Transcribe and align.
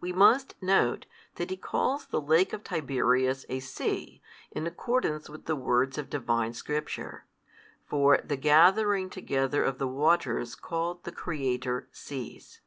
We 0.00 0.12
must 0.12 0.54
note, 0.62 1.06
that 1.34 1.50
he 1.50 1.56
calls 1.56 2.06
the 2.06 2.20
Lake 2.20 2.52
of 2.52 2.62
Tiberias 2.62 3.44
a 3.48 3.58
sea, 3.58 4.22
in 4.52 4.68
accordance 4.68 5.28
with 5.28 5.46
the 5.46 5.56
words 5.56 5.98
of 5.98 6.08
Divine 6.08 6.52
Scripture, 6.52 7.26
for 7.84 8.18
the 8.22 8.36
gathering 8.36 9.10
together 9.10 9.64
of 9.64 9.78
the 9.78 9.88
waters 9.88 10.54
called 10.54 11.02
the 11.02 11.10
Creator 11.10 11.88
Seas. 11.90 12.60